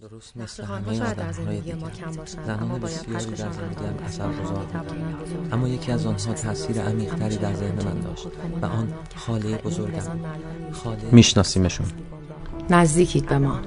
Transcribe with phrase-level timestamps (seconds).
[0.00, 1.74] درست مثل همه آدم‌های دیگر.
[1.74, 4.04] ما کم باشند اما زنان باید بسیاری در را زندگیم.
[4.04, 6.34] اثر گذار می‌توانند بزرگ اما یکی از آنها.
[6.34, 8.26] تاثیر عمیق‌تری در ذهن من داشت
[8.62, 10.02] و آن خاله بزرگم.
[10.72, 11.86] خاله میشناسیمشون.
[12.70, 13.60] نزدیکید به ما.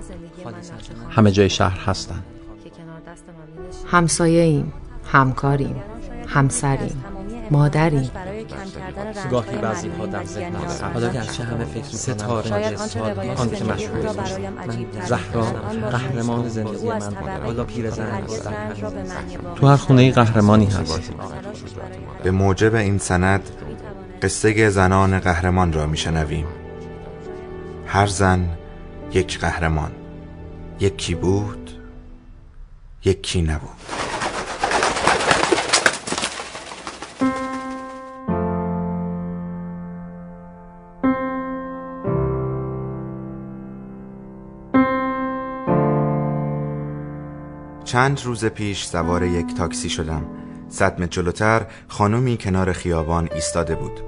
[1.09, 2.23] همه جای شهر هستن.
[2.63, 3.87] که کنار دست من می‌نشینند.
[3.87, 4.73] همسایه ایم
[5.05, 5.83] همکاریم
[6.27, 7.03] همسریم
[7.51, 8.11] مادریم.
[8.59, 10.91] برای کم کردن گاهی بعضی ها در ذهنم.
[10.93, 12.43] حالا گرچه همه فکر ستاره.
[12.43, 14.35] می‌کنند شاید آنچه روایت آن که مشهور را است.
[14.35, 15.43] برایم عجیب زهرا
[15.91, 20.65] قهرمان زندگی من حالا به معنی تو هر خونه قهرمانی.
[20.65, 21.13] هست
[22.23, 23.49] به موجب این سند
[24.21, 26.45] قصه زنان قهرمان را میشنویم.
[27.85, 28.49] هر زن
[29.13, 29.91] یک قهرمان.
[30.79, 31.71] یکی بود
[33.05, 33.98] یکی نبود.
[47.89, 50.25] چند روز پیش سوار یک تاکسی شدم.
[50.69, 54.01] صد متر جلوتر خانمی کنار خیابان ایستاده بود.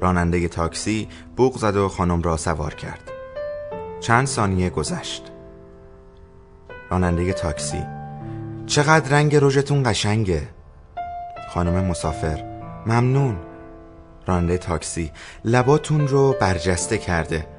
[0.00, 3.10] راننده تاکسی بوق زد و خانم را سوار کرد.
[4.00, 5.22] چند ثانیه گذشت.
[6.90, 7.86] راننده تاکسی
[8.66, 10.48] چقدر رنگ رژتون قشنگه.
[11.50, 12.44] خانم مسافر
[12.86, 13.36] ممنون.
[14.26, 15.12] راننده تاکسی
[15.44, 17.57] لباتون رو برجسته کرده.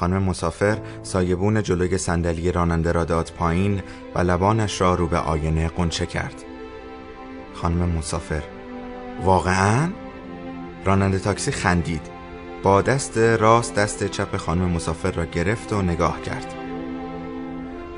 [0.00, 3.82] خانم مسافر سایبون جلوی صندلی راننده را داد پایین
[4.14, 6.34] و لبانش را رو به آینه قنچه کرد.
[7.54, 8.42] خانم مسافر
[9.24, 9.88] واقعا؟
[10.84, 12.00] راننده تاکسی خندید.
[12.62, 16.54] با دست راست دست چپ خانم مسافر را گرفت و نگاه کرد.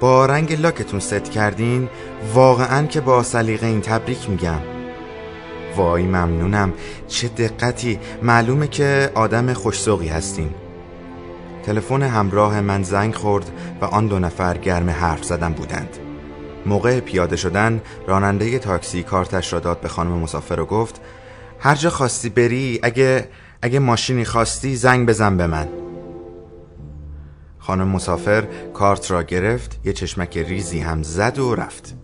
[0.00, 1.88] با رنگ لاکتون ست کردین؟
[2.34, 4.60] واقعا که با سلیقه این تبریک میگم.
[5.76, 6.72] وای ممنونم
[7.08, 7.98] چه دقتی.
[8.22, 10.50] معلومه که آدم خوشسوقی هستین.
[11.62, 15.96] تلفن همراه من زنگ خورد و آن دو نفر گرم حرف زدن بودند.
[16.66, 21.00] موقع پیاده شدن راننده تاکسی کارتش را داد به خانم مسافر و گفت
[21.58, 23.28] هر جا خواستی بری اگه
[23.62, 25.68] اگه ماشینی خواستی زنگ بزن به من.
[27.58, 28.44] خانم مسافر
[28.74, 31.94] کارت را گرفت یه چشمک ریزی هم زد و رفت.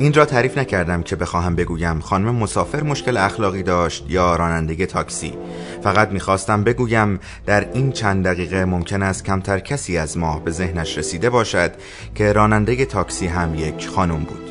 [0.00, 5.34] این را تعریف نکردم که بخواهم بگویم خانم مسافر مشکل اخلاقی داشت یا رانندگی تاکسی.
[5.82, 10.98] فقط می‌خواستم بگویم در این چند دقیقه ممکن است کمتر کسی از ما به ذهنش
[10.98, 11.72] رسیده باشد
[12.14, 14.50] که راننده تاکسی هم یک خانم بود.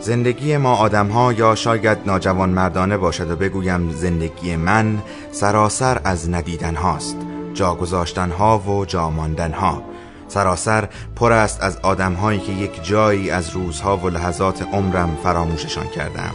[0.00, 4.98] زندگی ما آدم ها یا شاید ناجوان مردانه باشد و بگویم زندگی من
[5.32, 7.16] سراسر از ندیدن هاست
[7.54, 9.89] جا گذاشتن ها و جا ماندن ها
[10.30, 15.86] سراسر پر است از آدم هایی که یک جایی از روزها و لحظات عمرم فراموششان
[15.88, 16.30] کردم.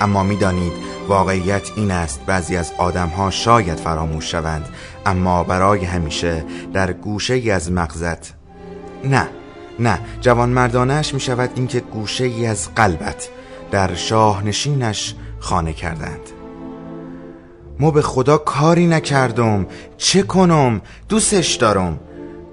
[0.00, 0.72] اما می‌دانید
[1.08, 4.68] واقعیت این است بعضی از آدم ها شاید فراموش شوند
[5.06, 8.34] اما برای همیشه در گوشه ای از مغزت.
[9.04, 9.28] نه
[9.78, 13.28] نه جوان مردانش می شود اینکه گوشه ای از قلبت
[13.70, 16.20] در شاه نشینش خانه کردند.
[17.80, 19.66] مو به خدا کاری نکردم
[19.96, 22.00] چه کنم؟ دوستش دارم.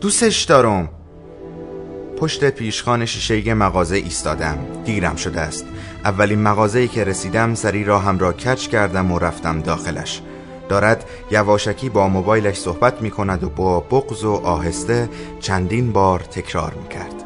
[0.01, 0.89] دوستش دارم.
[2.17, 4.57] پشت پیشخان شیشه مغازه ایستادم.
[4.85, 5.65] دیرم شده است.
[6.05, 10.21] اولین مغازه‌ای که رسیدم سری راهم را کچ کردم و رفتم داخلش.
[10.69, 15.09] دارد یواشکی با موبایلش صحبت می کند و با بغض و آهسته
[15.39, 17.23] چندین بار تکرار می کرد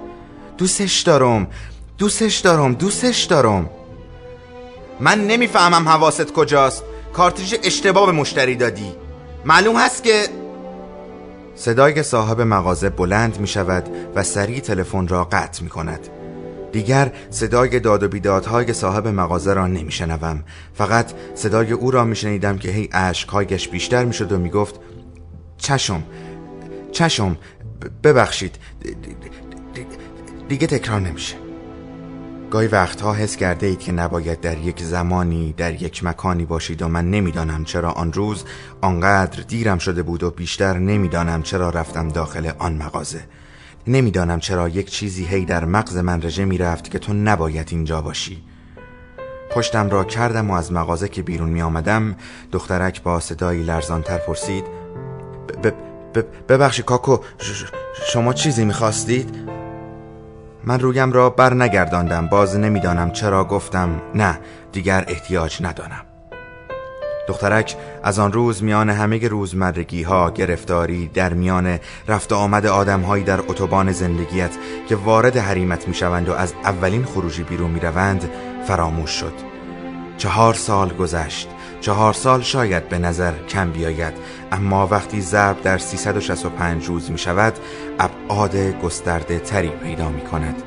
[0.58, 1.48] دوستش دارم.
[1.98, 2.74] دوستش دارم.
[2.74, 3.70] دوستش دارم.
[5.00, 6.84] من نمی‌فهمم حواست کجاست.
[7.14, 8.92] کارتریج اشتباه به مشتری دادی.
[9.46, 10.28] معلوم هست که
[11.56, 16.00] صدای صاحب مغازه بلند می شود و سریع تلفن را قطع می کند
[16.72, 22.16] دیگر صدای داد و بیدادهای صاحب مغازه را نمی شنوم فقط صدای او را می
[22.16, 24.80] شنیدم که هی عشقهایش بیشتر می شد و می گفت
[25.58, 26.04] چشم
[26.92, 27.38] چشم
[28.04, 28.56] ببخشید
[30.48, 31.41] دیگه تکرار نمیشه.
[32.52, 36.88] گاهی وقتها حس کرده اید که نباید در یک زمانی در یک مکانی باشید و
[36.88, 38.44] من نمی‌دانم چرا آن روز
[38.82, 43.24] آنقدر دیرم شده بود و بیشتر نمی‌دانم چرا رفتم داخل آن مغازه
[43.88, 48.44] نمی‌دانم چرا یک چیزی هی در مغز من رژه می‌رفت که تو نباید اینجا باشی
[49.52, 52.16] پشتم را کردم و از مغازه که بیرون می آمدم
[52.52, 54.64] دخترک با صدایی لرزانتر پرسید
[55.64, 55.74] ب- ب-
[56.20, 57.18] ب- ببخشید کاکو
[58.14, 59.61] شما چیزی می‌خواستید؟
[60.64, 62.28] من رویم را بر نگرداندم.
[62.28, 64.40] باز نمی‌دانم چرا گفتم نه
[64.72, 66.06] دیگر احتیاج ندارم
[67.28, 73.24] دخترک از آن روز میان همه روزمرگی ها گرفتاری در میان رفت آمد آدم هایی
[73.24, 74.52] در اتوبان زندگیت
[74.90, 78.30] که وارد حریمت می شوند و از اولین خروجی بیرون می روند
[78.68, 79.34] فراموش شد.
[80.18, 81.50] چهار سال گذشت.
[81.82, 84.14] چهار سال شاید به نظر کم بیاید
[84.52, 87.54] اما وقتی ضرب در 365 روز می شود
[88.00, 90.64] ابعاد گسترده تری پیدا می کند.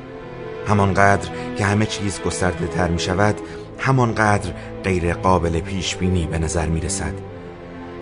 [0.67, 3.35] همانقدر که همه چیز گسترده تر می شود
[3.79, 4.49] همانقدر
[4.83, 7.13] غیر قابل پیش بینی به نظر می رسد.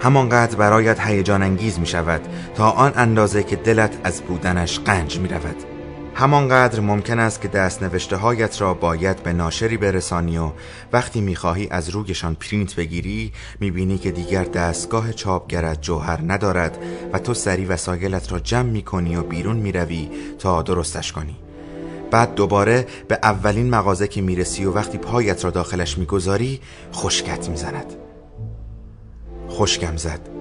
[0.02, 2.22] همانقدر برایت هیجان انگیز می شود
[2.56, 5.73] تا آن اندازه که دلت از بودنش قنج می رود.
[6.16, 10.52] همانقدر ممکن است که دست نوشته هایت را باید به ناشری برسانی و
[10.94, 16.78] وقتی می‌خواهی از رویشان پرینت بگیری می‌بینی که دیگر دستگاه چاپگرت جوهر ندارد
[17.14, 21.36] و تو سری وسایلت را جمع می‌کنی و بیرون می‌روی تا درستش کنی.
[22.12, 26.62] بعد دوباره به اولین مغازه که می‌رسی و وقتی پایت را داخلش می‌گذاری
[26.94, 27.94] خشکت می‌زند.
[29.50, 30.33] خشکم زد.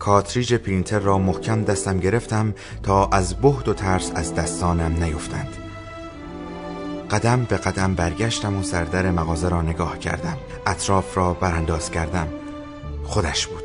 [0.00, 5.56] کاتریج پرینتر را محکم دستم گرفتم تا از بهد و ترس از دستانم نیفتند.
[7.10, 10.36] قدم به قدم برگشتم و سردر مغازه را نگاه کردم.
[10.66, 12.28] اطراف را برانداز کردم.
[13.04, 13.64] خودش بود.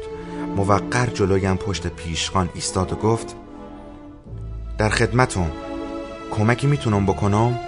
[0.56, 3.36] موقر جلویم پشت پیشخان ایستاد و گفت
[4.78, 5.52] در خدمتم
[6.32, 7.60] کمکی می‌تونم بکنم؟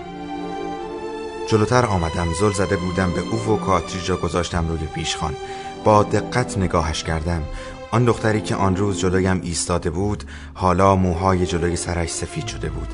[1.47, 2.27] جلوتر آمدم.
[2.39, 5.35] زل زده بودم به او و کاتریج را گذاشتم روی پیشخان.
[5.83, 7.43] با دقت نگاهش کردم.
[7.91, 10.23] آن دختری که آن روز جلویم ایستاده بود
[10.53, 12.87] حالا موهای جلوی سرش سفید شده بود.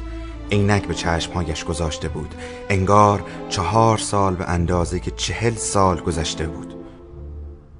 [0.51, 2.35] عینک به چشمهایش گذاشته بود.
[2.69, 6.75] انگار چهار سال به اندازه که چهل سال گذشته بود.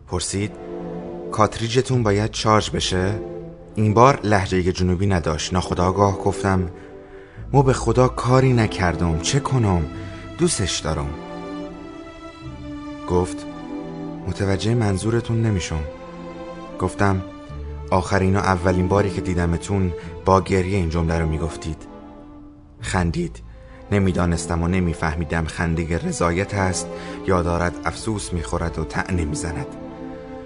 [0.07, 0.51] پرسید
[1.31, 3.19] کاتریجتون باید چارج بشه؟
[3.75, 5.53] این بار لحجه جنوبی نداشت.
[5.53, 6.69] ناخداگاه گفتم
[7.53, 9.19] مو به خدا کاری نکردم.
[9.19, 9.85] چه کنم؟
[10.37, 11.09] دوستش دارم.
[13.09, 13.45] گفت
[14.27, 15.79] متوجه منظورتون نمیشم.
[16.83, 17.21] گفتم
[17.91, 19.93] آخرین و اولین باری که دیدمتون
[20.25, 21.77] با گریه این جمله رو می‌گفتید.
[22.81, 23.41] خندید.
[23.91, 26.87] نمی‌دانستم و نمیفهمیدم خنده رضایت است
[27.27, 29.65] یا دارد افسوس می‌خورد و تعنه می‌زند.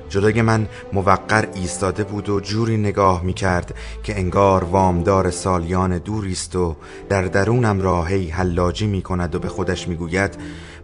[0.10, 6.76] جلوی من موقر ایستاده بود و جوری نگاه می‌کرد که انگار وامدار سالیان دوریست و
[7.10, 10.38] در درونم راهی حلاجی می‌کند و به خودش می‌گوید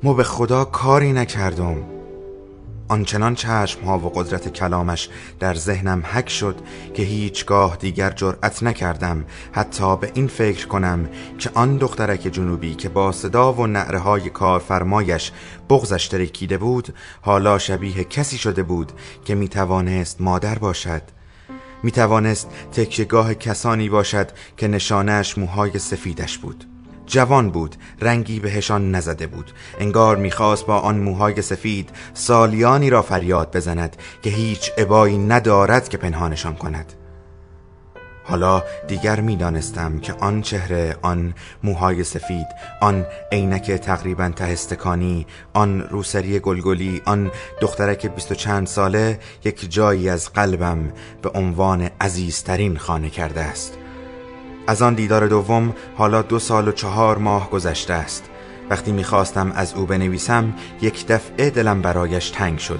[0.03, 1.92] مو به خدا کاری نکردم.
[2.93, 5.09] آنچنان چشم ها و قدرت کلامش
[5.39, 6.55] در ذهنم حک شد
[6.93, 11.09] که هیچگاه دیگر جرأت نکردم حتی به این فکر کنم
[11.39, 15.31] که آن دخترک جنوبی که با صدا و نعره های کارفرمایش
[15.69, 18.91] بغزش ترکیده بود حالا شبیه کسی شده بود
[19.25, 21.01] که می توانست مادر باشد.
[21.83, 26.72] می توانست تکیگاه کسانی باشد که نشانش موهای سفیدش بود.
[27.05, 29.51] جوان بود رنگی بهشان نزده بود.
[29.79, 35.97] انگار می‌خواست با آن موهای سفید سالیانی را فریاد بزند که هیچ عبایی ندارد که
[35.97, 36.93] پنهانشان کند.
[38.25, 41.33] حالا دیگر می‌دانستم که آن چهره آن
[41.63, 42.47] موهای سفید
[42.81, 50.09] آن عینک تقریبا تهستکانی آن روسری گلگلی آن دخترک بیست و چند ساله یک جایی
[50.09, 50.91] از قلبم
[51.21, 53.82] به عنوان عزیزترین خانه کرده است.
[54.67, 58.29] از آن دیدار دوم حالا دو سال و چهار ماه گذشته است.
[58.69, 62.79] وقتی می‌خواستم از او بنویسم یک دفعه دلم برایش تنگ شد.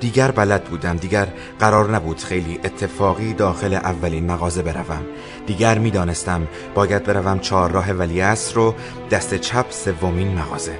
[0.00, 1.28] دیگر بلد بودم دیگر
[1.58, 5.02] قرار نبود خیلی اتفاقی داخل اولین مغازه بروم.
[5.46, 8.74] دیگر می‌دانستم باید بروم چهارراه ولیعصر رو
[9.10, 10.78] دست چپ سومین مغازه.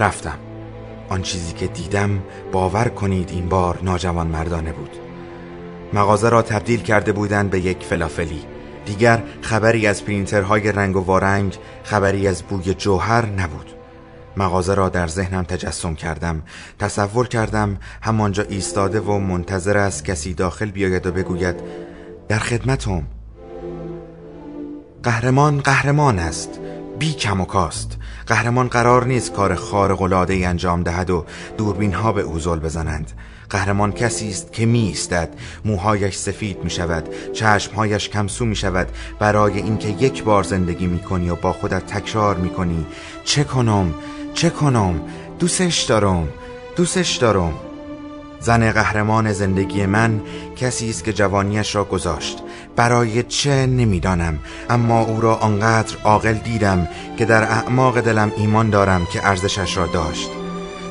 [0.00, 0.38] رفتم.
[1.08, 2.22] آن چیزی که دیدم
[2.52, 4.96] باور کنید این بار ناجوان مردانه بود.
[5.92, 8.53] مغازه را تبدیل کرده بودند به یک فلافلی.
[8.86, 13.70] دیگر خبری از پرینترهای رنگ و وارنگ خبری از بوی جوهر نبود.
[14.36, 16.42] مغازه را در ذهنم تجسم کردم.
[16.78, 21.56] تصور کردم همانجا ایستاده و منتظر است کسی داخل بیاید و بگوید
[22.28, 23.02] در خدمتم.
[25.02, 26.60] قهرمان قهرمان است.
[26.98, 27.98] بی کم و کاست.
[28.26, 31.24] قهرمان قرار نیست کار خارق العاده انجام دهد و
[31.56, 33.12] دوربین ها به اوزل بزنند.
[33.50, 35.28] قهرمان کسی است که می ایستد
[35.64, 41.30] موهایش سفید می شود چشمهایش کمسو می شود برای اینکه یک بار زندگی می کنی
[41.30, 42.86] و با خودت تکرار می کنی
[43.24, 43.94] چه کنم؟
[44.34, 45.00] چه کنم؟
[45.38, 46.28] دوستش دارم.
[46.76, 47.52] دوستش دارم.
[48.40, 50.20] زن قهرمان زندگی من
[50.56, 52.38] کسی است که جوانیش را گذاشت.
[52.76, 54.38] برای چه نمی‌دانم.
[54.70, 59.86] اما او را آنقدر عاقل دیدم که در اعماق دلم ایمان دارم که ارزشش را
[59.86, 60.43] داشت.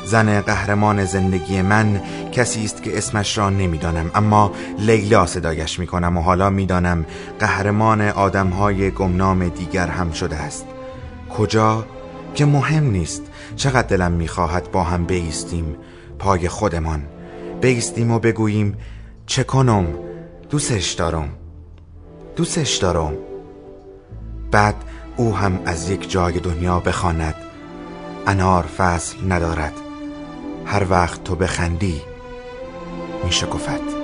[0.05, 6.21] زن قهرمان زندگی من کسی است که اسمش را نمی‌دانم اما لیلا صدایش می‌کنم و
[6.21, 7.05] حالا می‌دانم
[7.39, 10.65] قهرمان آدمهای گمنام دیگر هم شده است.
[11.37, 11.85] کجا؟
[12.35, 13.21] که مهم نیست.
[13.55, 15.75] چقدر دلم می‌خواهد با هم بیستیم.
[16.19, 17.03] پای خودمان.
[17.61, 18.77] بیستیم و بگوییم
[19.25, 19.87] چه کنم؟
[20.49, 21.29] دوستش دارم.
[22.35, 23.13] دوستش دارم.
[24.51, 24.75] بعد
[25.17, 27.35] او هم از یک جای دنیا بخواند.
[28.27, 29.73] انار فصل ندارد.
[30.65, 32.01] هر وقت تو بخندی
[33.23, 34.03] می شکفت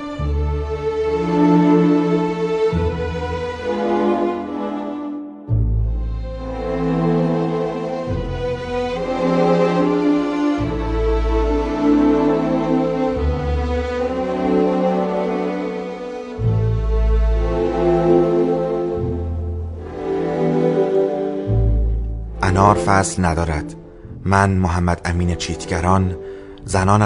[22.41, 23.75] انار فصل ندارد.
[24.25, 26.15] من محمد امین چیتگران
[26.69, 27.01] زنان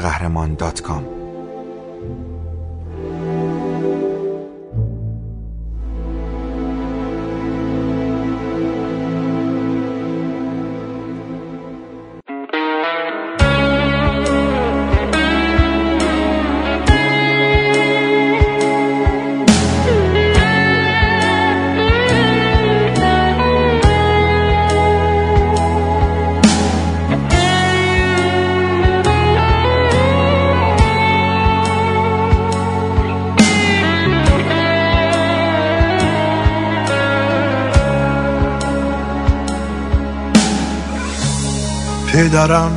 [42.13, 42.71] پدرم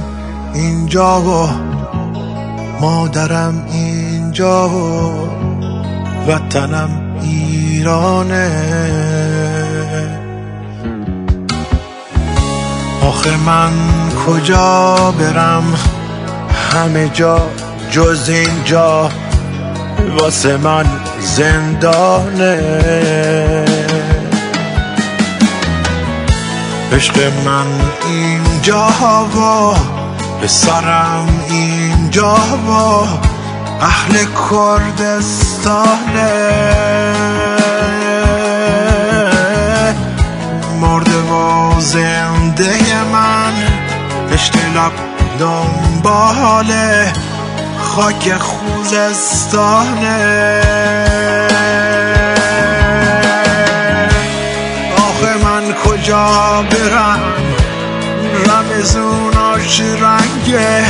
[0.54, 1.48] اینجا و
[2.80, 5.28] مادرم اینجا و
[6.28, 8.50] وطنم ایرانه.
[13.02, 13.72] آخه من
[14.26, 15.74] کجا برم؟
[16.72, 17.40] همه جا
[17.90, 19.10] جز اینجا.
[20.18, 20.86] واسه من
[21.20, 22.56] زندانه.
[26.92, 27.66] عشق من
[28.08, 28.88] اینجا
[29.36, 29.74] و
[30.42, 32.70] پسرم اینجا و
[33.80, 34.14] اهل
[34.50, 35.96] کردستانه.
[40.80, 43.52] مرده و زنده من
[44.30, 44.92] پشت لب
[45.38, 46.72] دنبال
[47.78, 49.86] خاک خوزستانه.
[56.62, 57.20] برم.
[58.46, 60.84] رمزوناش رنگه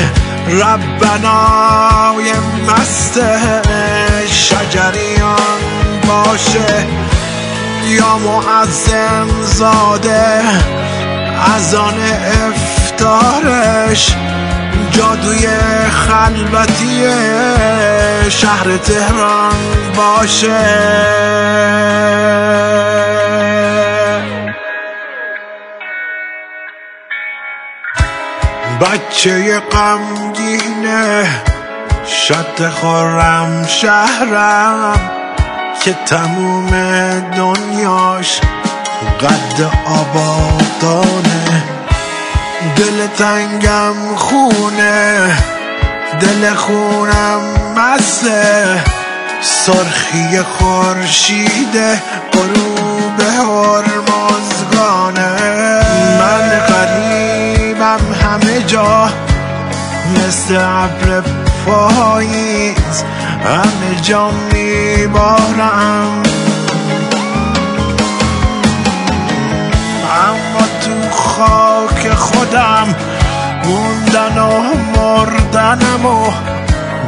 [0.48, 2.32] ربنای
[2.68, 3.20] مست
[4.26, 5.36] شجریان
[6.08, 6.86] باشه.
[7.88, 10.42] یا معظم زاده
[11.56, 11.94] از آن
[12.48, 14.16] افتارش
[14.90, 15.48] جادوی
[15.90, 17.04] خلوتی
[18.28, 19.54] شهر تهران
[19.96, 20.86] باشه.
[28.80, 31.28] بچه غمگینه
[32.06, 35.10] شد خورم شهرم
[35.84, 36.70] که تموم
[37.36, 38.40] دنیاش
[39.20, 41.64] قد آبادانه.
[42.76, 45.36] دل تنگم خونه
[46.20, 47.40] دل خونم
[47.76, 48.84] مسته.
[49.40, 51.76] سرخی خورشید
[52.32, 54.05] غروب هرمزگانه
[58.62, 59.08] جا
[60.14, 61.22] مثل ابر
[61.66, 63.04] پاییز.
[63.44, 66.22] همه جا میبارم.
[70.26, 72.94] اما تو خاک خودم
[73.64, 74.62] موندن و
[74.96, 76.32] مردنم و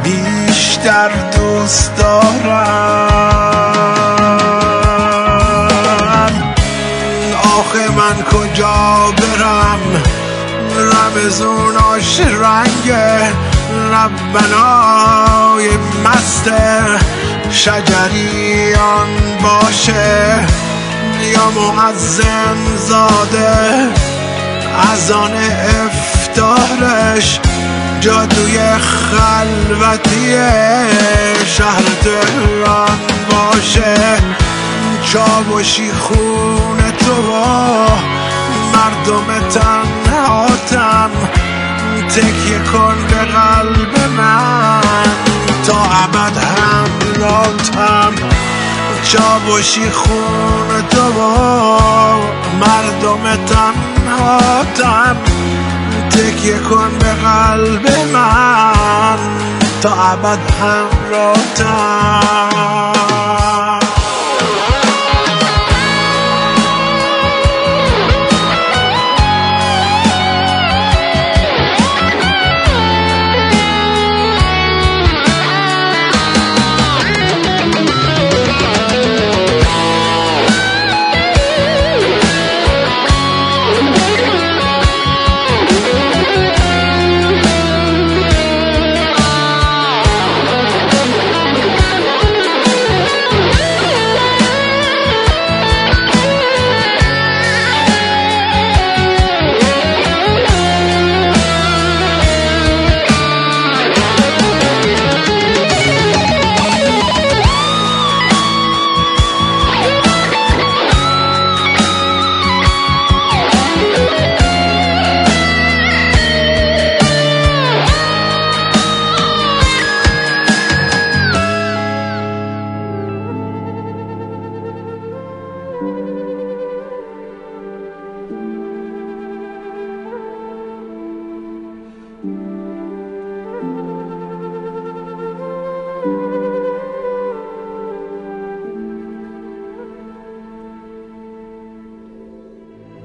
[0.03, 3.09] بیشتر دوست دارم.
[7.43, 10.08] آخه من کجا برم؟
[10.99, 12.91] رمزوناش رنگ
[13.93, 15.69] ربنای
[16.05, 16.51] مست
[17.51, 19.07] شجریان
[19.43, 20.47] باشه.
[21.33, 23.87] یا معظم زاده
[24.93, 25.31] از آن
[25.85, 27.39] افتارش
[28.01, 30.35] جادوی خلوتی
[31.45, 32.99] شهر تهران
[33.31, 33.95] باشه.
[35.05, 37.89] چاوشی خون تو و
[38.73, 39.49] مردم
[40.29, 41.09] تنهاتم
[42.09, 44.81] تکیه کن به قلب من.
[45.67, 48.13] تا ابد همراهتم
[49.03, 51.21] چاوشی خون تو و
[52.59, 55.15] مردم تنهاتم.
[56.09, 59.19] تکیه کن به قلب من.
[59.81, 62.19] تا ابد همراهتم